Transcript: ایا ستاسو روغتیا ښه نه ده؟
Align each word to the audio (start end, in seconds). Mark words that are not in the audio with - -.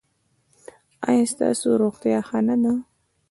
ایا 1.07 1.23
ستاسو 1.33 1.67
روغتیا 1.83 2.19
ښه 2.27 2.39
نه 2.47 2.55
ده؟ 2.61 2.73